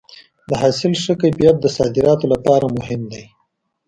[0.47, 3.25] د حاصل ښه کیفیت د صادراتو لپاره مهم دی.